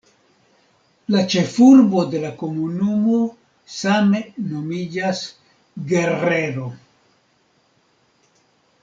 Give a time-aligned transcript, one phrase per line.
[1.15, 3.19] La ĉefurbo de la komunumo
[3.75, 4.23] same
[4.55, 5.21] nomiĝas
[5.93, 6.67] "Guerrero".